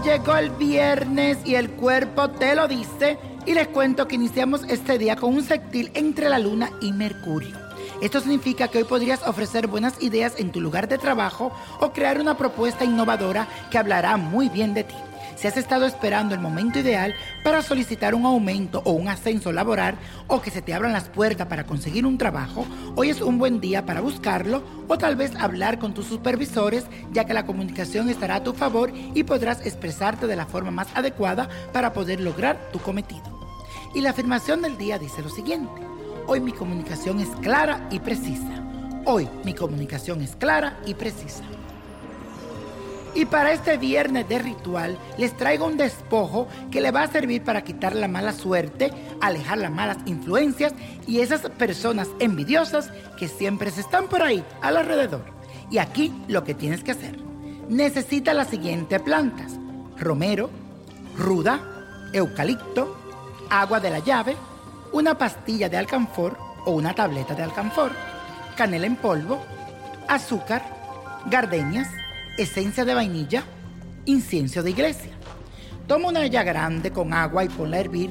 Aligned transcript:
Llegó 0.00 0.36
el 0.36 0.50
viernes 0.50 1.38
y 1.44 1.54
el 1.54 1.70
cuerpo 1.70 2.30
te 2.30 2.54
lo 2.54 2.66
dice. 2.66 3.18
Y 3.44 3.52
les 3.52 3.68
cuento 3.68 4.08
que 4.08 4.14
iniciamos 4.14 4.62
este 4.68 4.98
día 4.98 5.16
con 5.16 5.34
un 5.34 5.44
sextil 5.44 5.90
entre 5.94 6.28
la 6.28 6.38
luna 6.38 6.70
y 6.80 6.92
Mercurio. 6.92 7.56
Esto 8.00 8.20
significa 8.20 8.68
que 8.68 8.78
hoy 8.78 8.84
podrías 8.84 9.22
ofrecer 9.28 9.66
buenas 9.66 10.02
ideas 10.02 10.34
en 10.38 10.50
tu 10.50 10.60
lugar 10.60 10.88
de 10.88 10.98
trabajo 10.98 11.52
o 11.78 11.92
crear 11.92 12.20
una 12.20 12.36
propuesta 12.36 12.84
innovadora 12.84 13.46
que 13.70 13.78
hablará 13.78 14.16
muy 14.16 14.48
bien 14.48 14.74
de 14.74 14.84
ti. 14.84 14.94
Si 15.36 15.48
has 15.48 15.56
estado 15.56 15.86
esperando 15.86 16.34
el 16.34 16.40
momento 16.40 16.78
ideal 16.78 17.14
para 17.42 17.62
solicitar 17.62 18.14
un 18.14 18.26
aumento 18.26 18.82
o 18.84 18.92
un 18.92 19.08
ascenso 19.08 19.52
laboral 19.52 19.96
o 20.28 20.40
que 20.40 20.50
se 20.50 20.62
te 20.62 20.74
abran 20.74 20.92
las 20.92 21.08
puertas 21.08 21.46
para 21.48 21.64
conseguir 21.64 22.06
un 22.06 22.18
trabajo, 22.18 22.66
hoy 22.94 23.10
es 23.10 23.20
un 23.20 23.38
buen 23.38 23.60
día 23.60 23.84
para 23.84 24.00
buscarlo 24.00 24.62
o 24.88 24.98
tal 24.98 25.16
vez 25.16 25.34
hablar 25.36 25.78
con 25.78 25.94
tus 25.94 26.06
supervisores 26.06 26.84
ya 27.12 27.24
que 27.24 27.34
la 27.34 27.46
comunicación 27.46 28.08
estará 28.08 28.36
a 28.36 28.44
tu 28.44 28.52
favor 28.52 28.92
y 28.94 29.24
podrás 29.24 29.66
expresarte 29.66 30.26
de 30.26 30.36
la 30.36 30.46
forma 30.46 30.70
más 30.70 30.88
adecuada 30.94 31.48
para 31.72 31.92
poder 31.92 32.20
lograr 32.20 32.70
tu 32.72 32.78
cometido. 32.78 33.22
Y 33.94 34.00
la 34.00 34.10
afirmación 34.10 34.62
del 34.62 34.78
día 34.78 34.98
dice 34.98 35.22
lo 35.22 35.28
siguiente. 35.28 35.82
Hoy 36.26 36.40
mi 36.40 36.52
comunicación 36.52 37.20
es 37.20 37.28
clara 37.40 37.88
y 37.90 37.98
precisa. 37.98 38.62
Hoy 39.04 39.28
mi 39.44 39.54
comunicación 39.54 40.22
es 40.22 40.36
clara 40.36 40.78
y 40.86 40.94
precisa. 40.94 41.42
Y 43.14 43.26
para 43.26 43.52
este 43.52 43.76
viernes 43.76 44.28
de 44.28 44.38
ritual 44.38 44.96
les 45.18 45.36
traigo 45.36 45.66
un 45.66 45.76
despojo 45.76 46.48
que 46.70 46.80
le 46.80 46.90
va 46.90 47.02
a 47.02 47.08
servir 47.08 47.42
para 47.42 47.62
quitar 47.62 47.94
la 47.94 48.08
mala 48.08 48.32
suerte, 48.32 48.90
alejar 49.20 49.58
las 49.58 49.70
malas 49.70 49.98
influencias 50.06 50.72
y 51.06 51.20
esas 51.20 51.42
personas 51.42 52.08
envidiosas 52.20 52.90
que 53.18 53.28
siempre 53.28 53.70
se 53.70 53.82
están 53.82 54.08
por 54.08 54.22
ahí 54.22 54.42
al 54.62 54.78
alrededor. 54.78 55.24
Y 55.70 55.78
aquí 55.78 56.12
lo 56.28 56.42
que 56.44 56.54
tienes 56.54 56.82
que 56.82 56.92
hacer. 56.92 57.18
Necesita 57.68 58.32
las 58.32 58.48
siguientes 58.48 59.00
plantas. 59.02 59.52
Romero, 59.98 60.48
ruda, 61.16 61.60
eucalipto, 62.12 62.96
agua 63.50 63.78
de 63.80 63.90
la 63.90 63.98
llave, 63.98 64.36
una 64.92 65.16
pastilla 65.16 65.68
de 65.68 65.76
alcanfor 65.76 66.38
o 66.64 66.72
una 66.72 66.94
tableta 66.94 67.34
de 67.34 67.42
alcanfor, 67.42 67.92
canela 68.56 68.86
en 68.86 68.96
polvo, 68.96 69.40
azúcar, 70.08 70.62
gardenias, 71.26 71.88
esencia 72.38 72.84
de 72.84 72.94
vainilla, 72.94 73.44
incienso 74.06 74.62
de 74.62 74.70
iglesia. 74.70 75.12
Toma 75.86 76.08
una 76.08 76.20
olla 76.20 76.42
grande 76.42 76.90
con 76.90 77.12
agua 77.12 77.44
y 77.44 77.48
ponla 77.48 77.76
a 77.76 77.80
hervir 77.80 78.10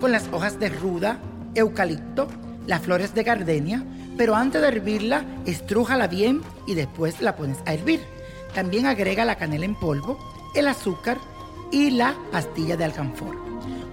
con 0.00 0.12
las 0.12 0.28
hojas 0.32 0.58
de 0.58 0.70
ruda, 0.70 1.18
eucalipto, 1.54 2.26
las 2.66 2.82
flores 2.82 3.14
de 3.14 3.22
gardenia, 3.22 3.84
pero 4.16 4.34
antes 4.34 4.60
de 4.60 4.68
hervirla, 4.68 5.24
estrújala 5.46 6.08
bien 6.08 6.42
y 6.66 6.74
después 6.74 7.20
la 7.20 7.36
pones 7.36 7.58
a 7.66 7.74
hervir. 7.74 8.00
También 8.54 8.86
agrega 8.86 9.24
la 9.24 9.36
canela 9.36 9.64
en 9.64 9.74
polvo, 9.74 10.18
el 10.54 10.66
azúcar 10.66 11.18
y 11.70 11.90
la 11.90 12.16
pastilla 12.32 12.76
de 12.76 12.84
alcanfor. 12.84 13.36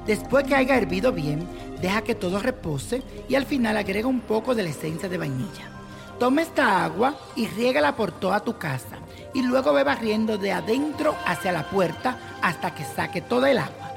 Después 0.08 0.46
que 0.46 0.56
haya 0.56 0.78
hervido 0.78 1.12
bien, 1.12 1.48
deja 1.82 2.02
que 2.02 2.16
todo 2.16 2.40
repose 2.40 3.04
y 3.30 3.36
al 3.36 3.46
final 3.46 3.78
agrega 3.78 4.08
un 4.08 4.22
poco 4.22 4.56
de 4.56 4.64
la 4.64 4.70
esencia 4.70 5.10
de 5.10 5.18
vainilla. 5.18 5.70
Toma 6.18 6.42
esta 6.42 6.84
agua 6.84 7.16
y 7.36 7.46
riégala 7.48 7.96
por 7.96 8.12
toda 8.12 8.40
tu 8.40 8.58
casa 8.58 8.98
y 9.38 9.44
luego 9.44 9.72
ve 9.72 9.84
barriendo 9.84 10.40
de 10.40 10.52
adentro 10.52 11.16
hacia 11.24 11.52
la 11.52 11.70
puerta 11.70 12.18
hasta 12.42 12.74
que 12.74 12.84
saque 12.84 13.22
toda 13.22 13.52
el 13.52 13.60
agua. 13.60 13.94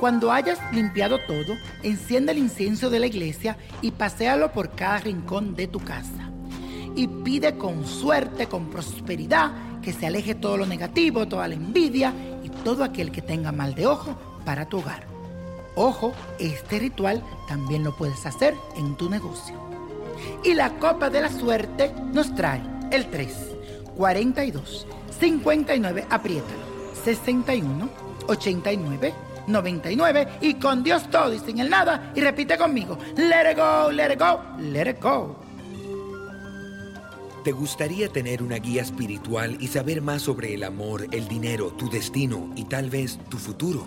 Cuando 0.00 0.32
hayas 0.32 0.58
limpiado 0.72 1.20
todo, 1.28 1.56
enciende 1.84 2.32
el 2.32 2.38
incienso 2.38 2.90
de 2.90 2.98
la 2.98 3.06
iglesia 3.06 3.56
y 3.82 3.92
paséalo 3.92 4.50
por 4.50 4.70
cada 4.70 4.98
rincón 4.98 5.54
de 5.54 5.68
tu 5.68 5.78
casa. 5.78 6.32
Y 6.96 7.06
pide 7.06 7.56
con 7.56 7.86
suerte, 7.86 8.48
con 8.48 8.68
prosperidad, 8.68 9.52
que 9.80 9.92
se 9.92 10.08
aleje 10.08 10.34
todo 10.34 10.56
lo 10.56 10.66
negativo, 10.66 11.28
toda 11.28 11.46
la 11.46 11.54
envidia 11.54 12.12
y 12.42 12.48
todo 12.48 12.82
aquel 12.82 13.12
que 13.12 13.22
tenga 13.22 13.52
mal 13.52 13.76
de 13.76 13.86
ojo 13.86 14.18
para 14.44 14.68
tu 14.68 14.78
hogar. 14.78 15.06
Ojo, 15.76 16.12
este 16.40 16.80
ritual 16.80 17.22
también 17.46 17.84
lo 17.84 17.96
puedes 17.96 18.26
hacer 18.26 18.56
en 18.76 18.96
tu 18.96 19.08
negocio. 19.08 19.54
Y 20.42 20.54
la 20.54 20.80
copa 20.80 21.10
de 21.10 21.20
la 21.20 21.30
suerte 21.30 21.94
nos 22.12 22.34
trae 22.34 22.60
el 22.90 23.08
3, 23.08 23.59
42, 23.96 24.86
59, 25.18 26.06
apriétalo, 26.08 26.60
61, 27.04 27.88
89, 28.26 29.14
99 29.46 30.28
y 30.40 30.54
con 30.54 30.82
Dios 30.82 31.10
todo 31.10 31.32
y 31.34 31.38
sin 31.38 31.58
el 31.58 31.70
nada 31.70 32.12
y 32.14 32.20
repite 32.20 32.56
conmigo, 32.56 32.98
let 33.16 33.52
it 33.52 33.58
go, 33.58 33.90
let 33.90 34.12
it 34.12 34.18
go, 34.18 34.40
let 34.58 34.90
it 34.90 35.00
go. 35.00 35.36
¿Te 37.44 37.52
gustaría 37.52 38.10
tener 38.10 38.42
una 38.42 38.56
guía 38.56 38.82
espiritual 38.82 39.56
y 39.60 39.68
saber 39.68 40.02
más 40.02 40.22
sobre 40.22 40.52
el 40.52 40.62
amor, 40.62 41.06
el 41.10 41.26
dinero, 41.26 41.68
tu 41.68 41.88
destino 41.88 42.50
y 42.54 42.64
tal 42.64 42.90
vez 42.90 43.18
tu 43.30 43.38
futuro? 43.38 43.86